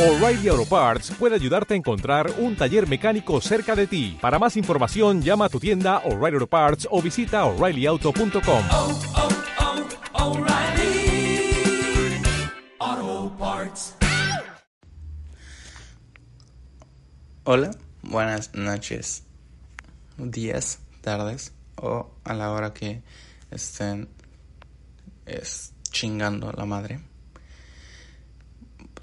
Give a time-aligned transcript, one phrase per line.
[0.00, 4.16] O'Reilly Auto Parts puede ayudarte a encontrar un taller mecánico cerca de ti.
[4.18, 8.64] Para más información, llama a tu tienda O'Reilly Auto Parts o visita oreillyauto.com.
[8.70, 8.98] oh,
[12.78, 13.94] oh, Parts.
[17.44, 17.70] Hola,
[18.00, 19.24] buenas noches,
[20.16, 23.02] días, tardes o a la hora que
[23.50, 24.08] estén
[25.26, 27.09] es, chingando la madre.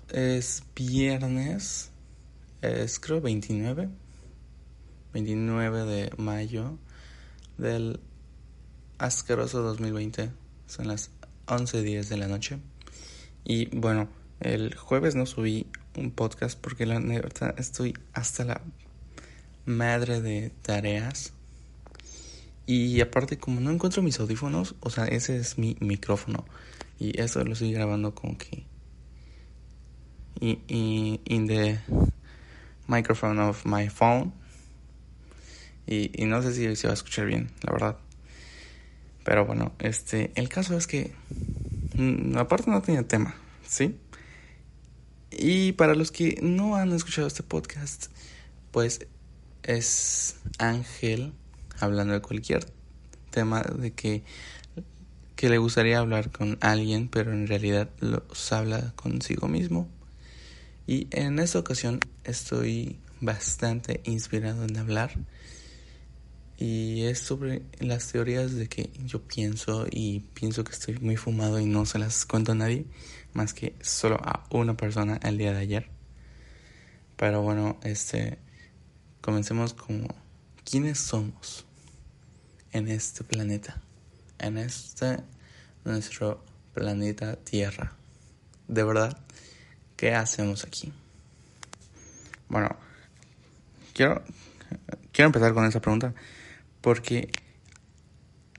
[0.09, 1.91] Es viernes,
[2.61, 3.89] es creo 29,
[5.11, 6.77] 29 de mayo
[7.57, 7.99] del
[8.99, 10.31] asqueroso 2020.
[10.65, 11.11] Son las
[11.47, 12.59] 11.10 de la noche.
[13.43, 14.07] Y bueno,
[14.39, 18.61] el jueves no subí un podcast porque la verdad estoy hasta la
[19.65, 21.33] madre de tareas.
[22.65, 26.45] Y aparte, como no encuentro mis audífonos, o sea, ese es mi micrófono.
[26.97, 28.65] Y eso lo estoy grabando como que.
[30.39, 31.79] Y, in the
[32.87, 34.33] microphone of my phone.
[35.85, 37.97] Y, y no sé si se va a escuchar bien, la verdad.
[39.23, 41.13] Pero bueno, este, el caso es que.
[41.95, 43.35] mm, aparte no tenía tema,
[43.67, 43.97] ¿sí?
[45.31, 48.07] Y para los que no han escuchado este podcast,
[48.71, 49.05] pues
[49.63, 51.33] es Ángel
[51.79, 52.65] hablando de cualquier
[53.29, 54.23] tema de que,
[55.35, 59.89] que le gustaría hablar con alguien, pero en realidad los habla consigo mismo.
[60.87, 65.11] Y en esta ocasión estoy bastante inspirado en hablar.
[66.57, 71.59] Y es sobre las teorías de que yo pienso y pienso que estoy muy fumado
[71.59, 72.85] y no se las cuento a nadie,
[73.33, 75.89] más que solo a una persona el día de ayer.
[77.17, 78.39] Pero bueno, este
[79.21, 80.07] comencemos como
[80.63, 81.65] quiénes somos
[82.71, 83.81] en este planeta,
[84.39, 85.17] en este
[85.83, 86.43] nuestro
[86.73, 87.97] planeta Tierra.
[88.67, 89.26] De verdad,
[89.97, 90.93] ¿qué hacemos aquí?
[92.47, 92.69] Bueno,
[93.93, 94.23] quiero
[95.11, 96.13] quiero empezar con esa pregunta
[96.81, 97.29] porque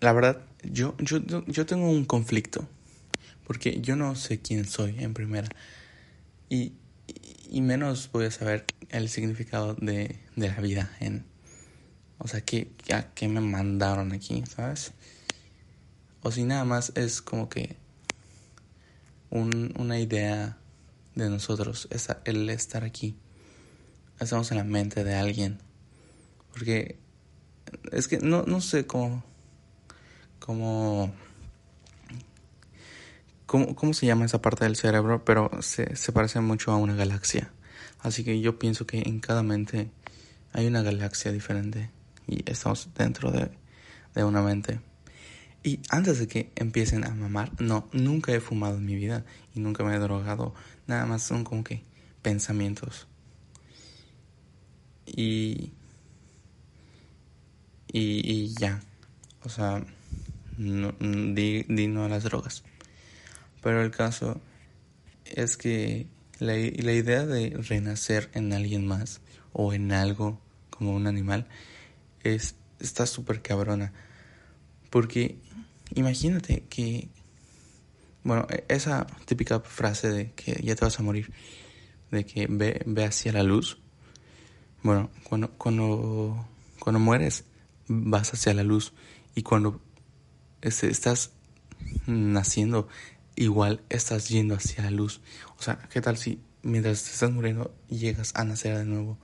[0.01, 2.69] la verdad yo yo yo tengo un conflicto
[3.47, 5.49] porque yo no sé quién soy en primera
[6.51, 6.73] y,
[7.49, 11.25] y menos voy a saber el significado de, de la vida en
[12.19, 14.93] o sea que a qué me mandaron aquí sabes
[16.23, 17.77] o si nada más es como que
[19.31, 20.59] un, una idea
[21.25, 23.17] de nosotros es el estar aquí
[24.21, 25.59] estamos en la mente de alguien
[26.53, 26.99] porque
[27.93, 29.25] es que no, no sé cómo
[30.39, 31.13] cómo
[33.49, 35.25] ¿Cómo, ¿Cómo se llama esa parte del cerebro?
[35.25, 37.51] Pero se, se parece mucho a una galaxia.
[38.01, 39.91] Así que yo pienso que en cada mente
[40.53, 41.91] hay una galaxia diferente.
[42.27, 43.51] Y estamos dentro de,
[44.15, 44.81] de una mente.
[45.69, 49.61] Y antes de que empiecen a mamar, no, nunca he fumado en mi vida y
[49.61, 50.55] nunca me he drogado.
[50.87, 51.83] Nada más son como que
[52.23, 53.07] pensamientos.
[55.05, 55.73] Y.
[57.93, 58.81] Y, ya.
[59.45, 59.85] O sea,
[60.57, 62.65] di, di no a las drogas.
[63.63, 64.41] Pero el caso
[65.27, 66.07] es que
[66.39, 69.21] la, la, idea de renacer en alguien más
[69.53, 70.41] o en algo
[70.71, 71.47] como un animal
[72.25, 73.93] es, está súper cabrona.
[74.89, 75.37] Porque
[75.95, 77.09] imagínate que,
[78.25, 81.33] bueno, esa típica frase de que ya te vas a morir,
[82.11, 83.79] de que ve, ve hacia la luz.
[84.83, 86.47] Bueno, cuando, cuando,
[86.79, 87.45] cuando mueres
[87.89, 88.93] vas hacia la luz
[89.35, 89.81] y cuando
[90.63, 91.33] este, estás
[92.07, 92.89] naciendo
[93.37, 95.21] igual estás yendo hacia la luz.
[95.59, 99.19] O sea, ¿qué tal si mientras te estás muriendo llegas a nacer de nuevo?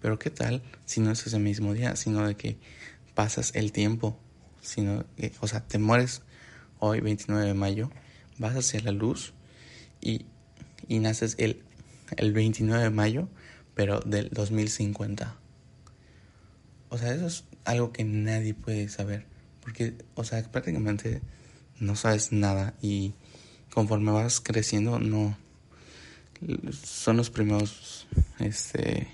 [0.00, 2.58] Pero ¿qué tal si no es ese mismo día, sino de que
[3.14, 4.20] pasas el tiempo,
[4.66, 6.22] sino que, o sea, te mueres
[6.78, 7.90] hoy 29 de mayo,
[8.38, 9.32] vas hacia la luz
[10.00, 10.26] y,
[10.88, 11.62] y naces el,
[12.16, 13.28] el 29 de mayo,
[13.74, 15.36] pero del 2050.
[16.88, 19.26] O sea, eso es algo que nadie puede saber,
[19.62, 21.20] porque, o sea, prácticamente
[21.78, 23.14] no sabes nada y
[23.72, 25.36] conforme vas creciendo no
[26.82, 28.06] son los primeros
[28.38, 29.08] este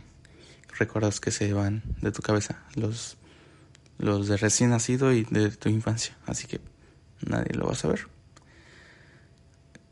[0.78, 3.16] recuerdos que se van de tu cabeza los
[4.02, 6.60] los de recién nacido y de tu infancia así que
[7.26, 8.08] nadie lo va a saber.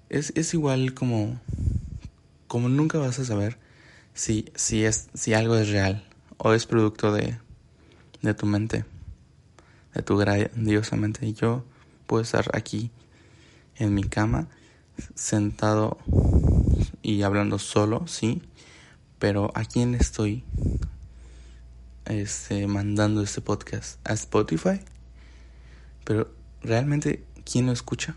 [0.09, 1.41] Es, es igual como
[2.49, 3.57] como nunca vas a saber
[4.12, 6.05] si si es si algo es real
[6.37, 7.39] o es producto de
[8.23, 8.85] de tu mente
[9.95, 11.27] de tu grandiosa mente.
[11.27, 11.65] Y yo
[12.07, 12.91] puedo estar aquí
[13.77, 14.49] en mi cama
[15.15, 15.99] sentado
[17.03, 18.43] y hablando solo, sí,
[19.19, 20.45] pero ¿a quién estoy
[22.11, 23.99] este, mandando este podcast?
[24.09, 24.81] ¿A Spotify?
[26.05, 28.17] Pero realmente, ¿quién lo escucha?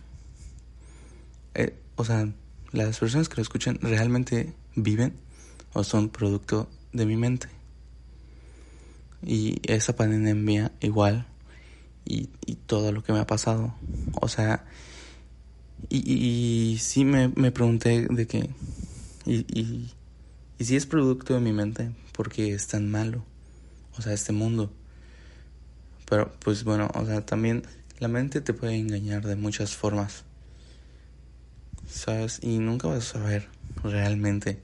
[1.54, 2.28] Eh, o sea,
[2.72, 5.14] las personas que lo escuchan realmente viven
[5.74, 7.48] o son producto de mi mente.
[9.26, 11.28] Y esa pandemia igual
[12.06, 13.76] y, y todo lo que me ha pasado.
[14.22, 14.66] O sea,
[15.90, 18.50] y, y, sí me, me, pregunté de que,
[19.26, 19.94] y, y,
[20.58, 23.24] y si es producto de mi mente, porque es tan malo,
[23.98, 24.72] o sea, este mundo.
[26.10, 27.64] Pero pues bueno, o sea, también
[28.00, 30.24] la mente te puede engañar de muchas formas,
[31.88, 32.40] ¿sabes?
[32.42, 33.48] Y nunca vas a saber
[33.84, 34.60] realmente.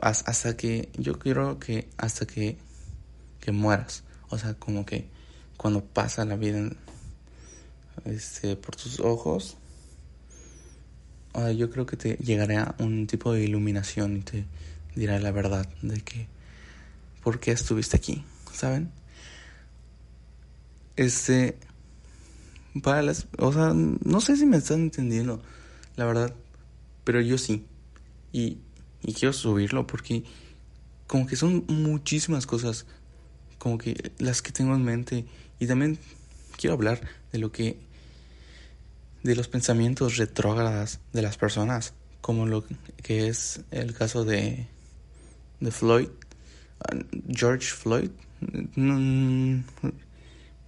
[0.00, 2.56] Hasta que, yo quiero que, hasta que,
[3.40, 5.06] que mueras, o sea, como que
[5.56, 6.70] cuando pasa la vida
[8.04, 9.56] este, por tus ojos,
[11.56, 14.44] yo creo que te llegará un tipo de iluminación y te
[14.94, 16.26] dirá la verdad de que
[17.22, 18.90] por qué estuviste aquí, ¿saben?
[20.96, 21.58] Este,
[22.82, 25.42] para las, o sea, no sé si me están entendiendo,
[25.96, 26.34] la verdad,
[27.04, 27.66] pero yo sí.
[28.32, 28.58] Y,
[29.02, 30.24] y quiero subirlo porque
[31.06, 32.86] como que son muchísimas cosas
[33.58, 35.26] como que las que tengo en mente
[35.58, 35.98] y también
[36.56, 37.00] quiero hablar
[37.32, 37.78] de lo que
[39.22, 42.64] de los pensamientos retrógradas de las personas, como lo
[43.02, 44.66] que es el caso de
[45.60, 46.08] de Floyd,
[47.28, 48.10] George Floyd.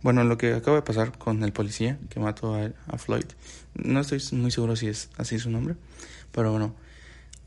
[0.02, 3.24] Bueno, lo que acaba de pasar con el policía que mató a, a Floyd,
[3.74, 5.76] no estoy muy seguro si es así su nombre,
[6.30, 6.74] pero bueno,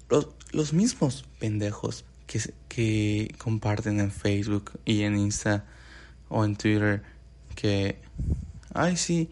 [0.10, 5.66] los, los mismos pendejos que, que comparten en Facebook y en Insta
[6.30, 7.04] o en Twitter
[7.56, 8.00] que,
[8.74, 9.30] ay sí,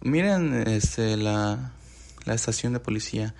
[0.00, 1.72] miren este, la,
[2.24, 3.34] la estación de policía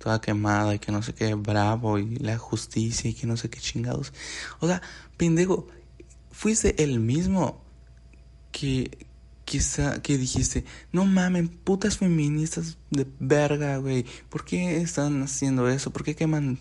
[0.00, 3.50] toda quemada y que no sé qué, bravo y la justicia y que no sé
[3.50, 4.12] qué chingados.
[4.58, 4.80] O sea,
[5.18, 5.68] pendejo,
[6.32, 7.62] fuiste el mismo
[8.50, 9.06] que,
[9.44, 15.92] quizá, que dijiste, no mamen, putas feministas de verga, güey, ¿por qué están haciendo eso?
[15.92, 16.58] ¿Por qué queman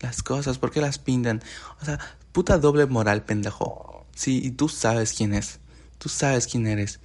[0.00, 0.58] las cosas?
[0.58, 1.42] ¿Por qué las pintan?
[1.80, 1.98] O sea,
[2.32, 4.06] puta doble moral, pendejo.
[4.14, 5.58] Sí, y tú sabes quién es.
[5.96, 7.00] Tú sabes quién eres.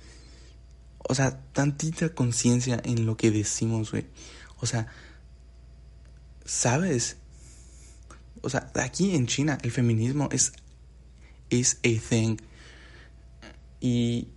[1.07, 4.07] O sea, tantita conciencia en lo que decimos, güey.
[4.59, 4.87] O sea,
[6.49, 7.17] sabes.
[8.41, 10.53] O sea, aquí en China el feminismo es
[11.49, 12.37] es a thing.
[13.79, 14.27] Y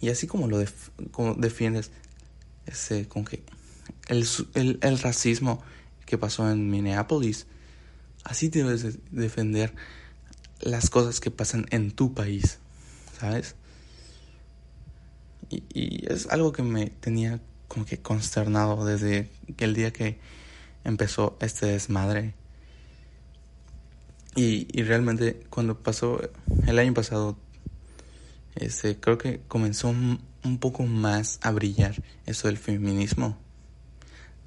[0.00, 0.62] y así como lo
[1.10, 1.90] como defiendes
[2.66, 3.42] ese con que
[4.08, 5.62] el, el, el racismo
[6.06, 7.46] que pasó en Minneapolis
[8.24, 9.74] Así debes defender
[10.60, 12.58] las cosas que pasan en tu país,
[13.18, 13.56] ¿sabes?
[15.50, 19.28] Y, es algo que me tenía como que consternado desde
[19.58, 20.18] el día que
[20.84, 22.34] empezó este desmadre.
[24.34, 26.20] Y, y realmente cuando pasó
[26.66, 27.36] el año pasado,
[28.54, 33.36] este, creo que comenzó un, un poco más a brillar eso del feminismo.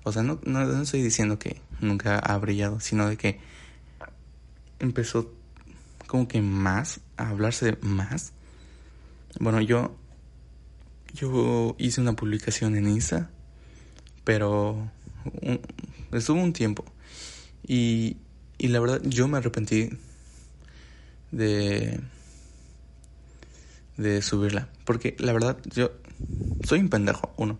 [0.03, 3.39] O sea, no, no, no estoy diciendo que nunca ha brillado, sino de que
[4.79, 5.33] empezó
[6.07, 8.33] como que más a hablarse más.
[9.39, 9.95] Bueno, yo
[11.15, 13.29] yo hice una publicación en Insta,
[14.23, 14.91] pero
[16.11, 16.85] estuvo un tiempo
[17.67, 18.17] y,
[18.57, 19.89] y la verdad yo me arrepentí
[21.31, 21.99] de
[23.97, 25.91] de subirla, porque la verdad yo
[26.63, 27.59] soy un pendejo, uno,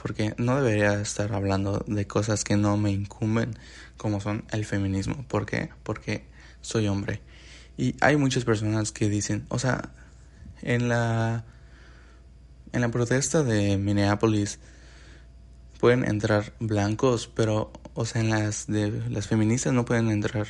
[0.00, 3.56] porque no debería estar hablando de cosas que no me incumben
[3.96, 5.24] como son el feminismo.
[5.28, 5.70] ¿Por qué?
[5.82, 6.24] Porque
[6.60, 7.20] soy hombre.
[7.76, 9.90] Y hay muchas personas que dicen, o sea,
[10.62, 11.44] en la
[12.72, 14.58] en la protesta de Minneapolis
[15.82, 20.46] pueden entrar blancos, pero o sea, en las de las feministas no pueden entrar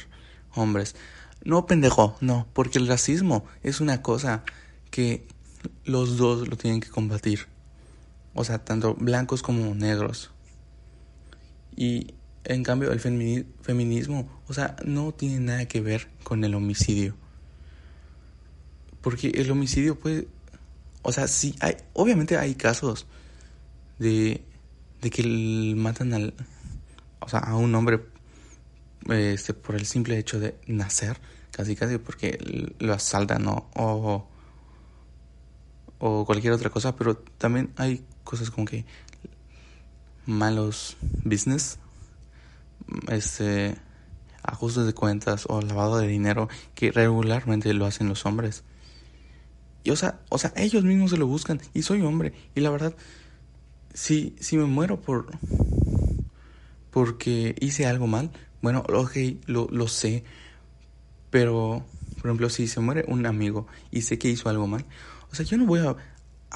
[0.55, 0.95] hombres.
[1.43, 4.45] No, pendejo, no, porque el racismo es una cosa
[4.91, 5.27] que
[5.87, 7.47] los dos lo tienen que combatir.
[8.35, 10.31] O sea, tanto blancos como negros.
[11.75, 12.13] Y
[12.45, 17.17] en cambio, el feminismo, o sea, no tiene nada que ver con el homicidio.
[19.01, 20.29] Porque el homicidio puede,
[21.01, 23.07] o sea, sí hay, obviamente hay casos
[23.99, 24.45] de,
[25.03, 26.33] de que matan al,
[27.21, 28.01] o sea, a un hombre,
[29.09, 32.39] este, por el simple hecho de nacer, casi casi porque
[32.79, 34.29] lo asaltan o, o,
[35.99, 38.85] o cualquier otra cosa, pero también hay cosas como que
[40.25, 41.79] malos business
[43.09, 43.77] este
[44.45, 48.63] ajustes de cuentas o lavado de dinero que regularmente lo hacen los hombres.
[49.85, 52.71] Y o sea, o sea, ellos mismos se lo buscan y soy hombre y la
[52.71, 52.95] verdad
[53.95, 55.27] si si me muero por
[56.91, 58.31] porque hice algo mal,
[58.61, 60.25] bueno, ok, lo, lo sé,
[61.31, 61.87] pero
[62.23, 64.85] por ejemplo, si se muere un amigo y sé que hizo algo mal,
[65.33, 65.97] o sea, yo no voy a,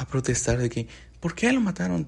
[0.06, 0.86] protestar de que
[1.20, 2.06] ¿por qué lo mataron?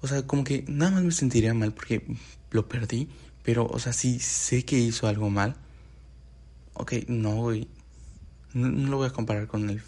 [0.00, 2.02] O sea, como que nada más me sentiría mal porque
[2.50, 3.08] lo perdí
[3.44, 5.56] Pero, o sea, si sé que hizo algo mal,
[6.74, 7.52] ok, no.
[8.54, 9.80] No, no lo voy a comparar con el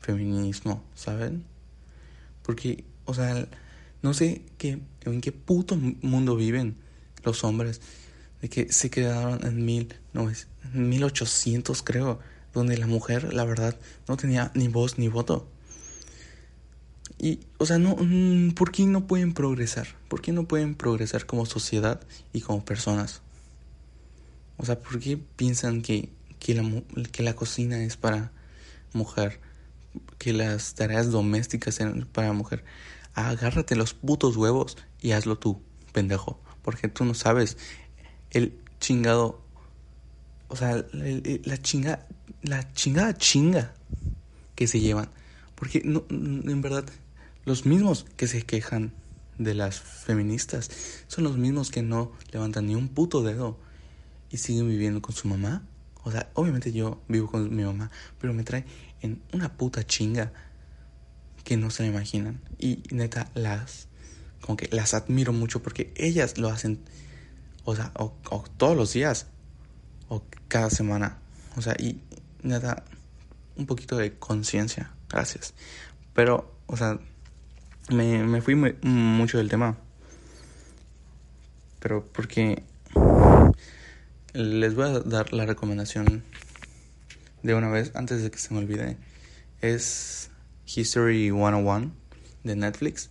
[0.00, 1.44] feminismo, ¿saben?
[2.42, 3.46] Porque, o sea,
[4.02, 6.76] no sé qué, en qué puto mundo viven
[7.24, 7.80] los hombres.
[8.40, 12.18] De que se quedaron en mil, no, es, 1800 creo.
[12.52, 13.78] Donde la mujer, la verdad,
[14.08, 15.48] no tenía ni voz ni voto.
[17.16, 19.86] Y, o sea, no, mm, ¿por qué no pueden progresar?
[20.08, 22.00] ¿Por qué no pueden progresar como sociedad
[22.32, 23.20] y como personas?
[24.56, 26.64] O sea, ¿por qué piensan que, que, la,
[27.12, 28.32] que la cocina es para
[28.94, 29.38] mujer?
[30.18, 32.64] Que las tareas domésticas son para mujer.
[33.14, 35.62] Agárrate los putos huevos y hazlo tú,
[35.92, 36.40] pendejo.
[36.62, 37.56] Porque tú no sabes
[38.30, 39.42] el chingado.
[40.48, 42.06] O sea, la chinga.
[42.42, 43.74] La chingada chinga
[44.54, 45.10] que se llevan.
[45.54, 46.84] Porque no, en verdad
[47.44, 48.92] los mismos que se quejan
[49.38, 50.70] de las feministas
[51.06, 53.58] son los mismos que no levantan ni un puto dedo
[54.30, 55.62] y siguen viviendo con su mamá.
[56.04, 57.90] O sea, obviamente yo vivo con mi mamá,
[58.20, 58.64] pero me trae
[59.00, 60.32] en una puta chinga
[61.44, 62.40] que no se me imaginan.
[62.58, 63.88] Y neta, las,
[64.40, 66.80] como que las admiro mucho porque ellas lo hacen,
[67.64, 68.14] o sea, o,
[68.56, 69.26] todos los días,
[70.08, 71.18] o cada semana.
[71.56, 72.00] O sea, y
[72.42, 72.84] neta,
[73.56, 75.54] un poquito de conciencia, gracias.
[76.14, 76.98] Pero, o sea,
[77.90, 79.76] me, me fui mucho del tema.
[81.80, 82.62] Pero porque
[84.34, 86.22] les voy a dar la recomendación
[87.42, 88.96] de una vez antes de que se me olvide.
[89.60, 90.30] Es
[90.76, 91.90] History 101
[92.44, 93.10] de Netflix.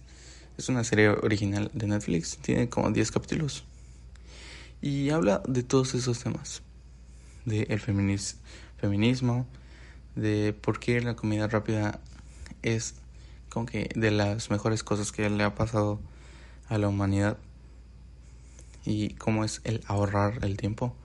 [0.58, 2.38] Es una serie original de Netflix.
[2.38, 3.66] Tiene como 10 capítulos.
[4.82, 6.62] Y habla de todos esos temas.
[7.44, 9.46] De el feminismo.
[10.16, 12.00] De por qué la comida rápida
[12.62, 12.96] es
[13.50, 16.00] como que de las mejores cosas que le ha pasado
[16.70, 17.38] a la humanidad
[18.86, 20.96] y cómo es el ahorrar el tiempo.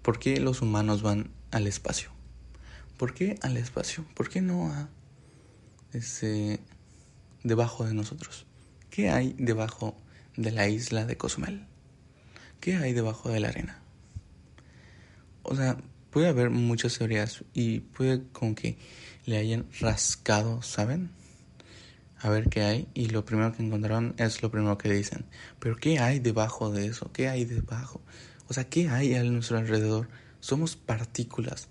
[0.00, 2.10] ¿Por qué los humanos van al espacio?
[2.96, 4.04] ¿Por qué al espacio?
[4.14, 4.88] ¿Por qué no a
[5.92, 6.60] ese
[7.42, 8.46] debajo de nosotros?
[8.90, 9.96] ¿Qué hay debajo
[10.36, 11.66] de la isla de Cozumel?
[12.60, 13.82] ¿Qué hay debajo de la arena?
[15.42, 15.78] O sea,
[16.10, 18.76] puede haber muchas teorías y puede como que
[19.24, 21.10] le hayan rascado, ¿saben?
[22.20, 25.24] a ver qué hay y lo primero que encontraron es lo primero que dicen.
[25.58, 27.10] Pero ¿qué hay debajo de eso?
[27.12, 28.00] ¿Qué hay debajo?
[28.48, 30.08] O sea, ¿qué hay a nuestro alrededor?
[30.40, 31.68] Somos partículas.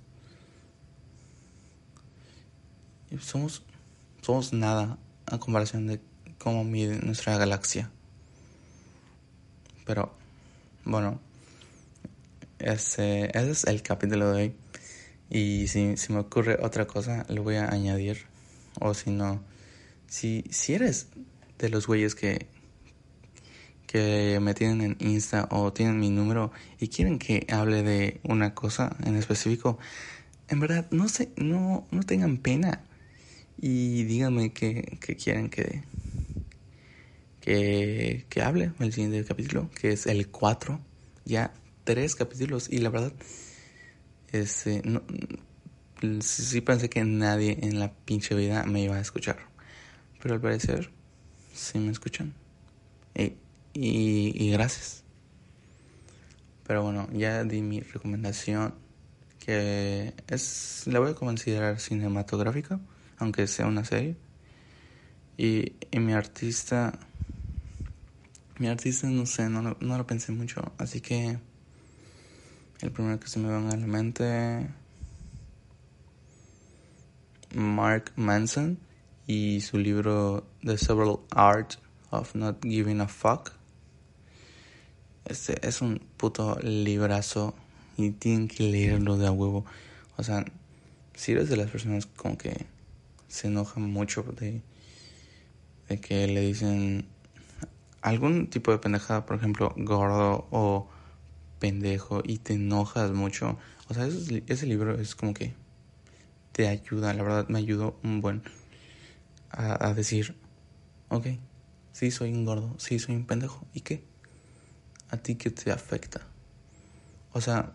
[3.20, 3.64] Somos,
[4.28, 6.02] somos nada a comparación de
[6.38, 7.90] cómo mide nuestra galaxia.
[9.86, 10.14] Pero,
[10.84, 11.22] bueno,
[12.60, 14.56] ese, es el capítulo de hoy.
[15.30, 18.26] Y si, si me ocurre otra cosa, lo voy a añadir.
[18.82, 19.40] O si no
[20.08, 21.08] si, si eres
[21.58, 22.48] de los güeyes que,
[23.86, 28.54] que me tienen en Insta o tienen mi número y quieren que hable de una
[28.54, 29.80] cosa en específico,
[30.50, 32.84] en verdad no sé, no, no tengan pena
[33.58, 34.84] y díganme que
[35.22, 35.84] quieren que,
[37.48, 40.82] que, que hable el siguiente capítulo, que es el 4,
[41.24, 41.54] ya
[41.86, 43.14] tres capítulos y la verdad,
[44.34, 45.02] este, no,
[46.20, 49.38] sí pensé que nadie en la pinche vida me iba a escuchar.
[50.22, 50.90] Pero al parecer,
[51.54, 52.34] sí me escuchan.
[53.16, 53.34] Y,
[53.74, 55.04] y, gracias.
[56.66, 58.76] Pero bueno, ya di mi recomendación.
[59.40, 60.84] Que es.
[60.88, 62.82] La voy a considerar cinematográfica.
[63.18, 64.16] Aunque sea una serie.
[65.38, 66.98] Y, y mi artista.
[68.60, 70.72] Mi artista, no sé, no lo, no lo pensé mucho.
[70.78, 71.40] Así que.
[72.82, 74.70] El primero que se me venga a la mente.
[77.54, 78.78] Mark Manson
[79.26, 81.76] y su libro The Several Art
[82.12, 83.52] of Not Giving a Fuck.
[85.26, 87.54] Este es un puto librazo
[87.98, 89.66] y tienen que leerlo de a huevo.
[90.16, 90.46] O sea,
[91.16, 92.66] si eres de las personas como que
[93.28, 94.62] se enojan mucho de,
[95.90, 97.08] de que le dicen
[98.02, 100.90] algún tipo de pendejada, por ejemplo, gordo o
[101.60, 103.58] pendejo y te enojas mucho.
[103.90, 104.08] O sea,
[104.48, 105.54] ese libro es como que
[106.52, 108.44] te ayuda, la verdad me ayudó un buen
[109.50, 110.36] a, decir,
[111.10, 111.28] ok,
[111.94, 114.04] sí soy un gordo, sí soy un pendejo, ¿y qué?
[115.10, 116.28] ¿A ti qué te afecta?
[117.34, 117.74] O sea,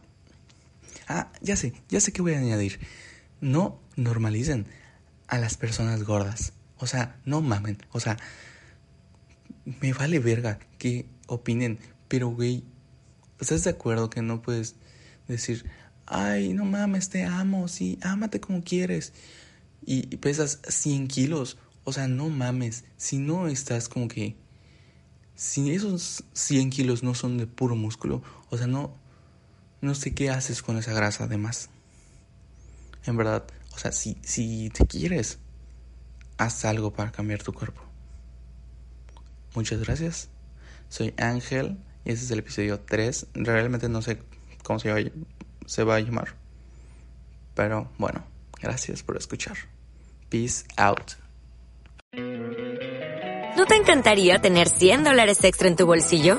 [1.09, 2.81] ah, ya sé, ya sé que voy a añadir.
[3.41, 4.67] No normalicen
[5.33, 6.53] a las personas gordas.
[6.77, 7.79] O sea, no mamen.
[7.91, 8.19] O sea,
[9.81, 11.79] me vale verga que opinen.
[12.07, 12.65] Pero, güey,
[13.41, 14.77] ¿estás de acuerdo que no puedes
[15.29, 15.65] decir,
[16.05, 19.15] ay, no mames, te amo, sí, ámate como quieres?
[19.87, 24.37] Y, pesas 100 kilos o sea, no mames, si no estás como que
[25.35, 28.95] si esos 100 kilos no son de puro músculo, o sea, no,
[29.81, 31.71] no sé qué haces con esa grasa además.
[33.05, 35.39] En verdad, o sea, si, si te quieres,
[36.39, 37.83] haz algo para cambiar tu cuerpo.
[39.55, 40.29] Muchas gracias.
[40.89, 43.29] Soy Ángel y este es el episodio 3.
[43.35, 44.19] Realmente no sé
[44.63, 45.03] cómo se va, a,
[45.67, 46.35] se va a llamar.
[47.55, 48.25] Pero bueno,
[48.61, 49.57] gracias por escuchar.
[50.29, 51.13] Peace out.
[53.57, 56.39] ¿No te encantaría tener 100 dólares extra en tu bolsillo?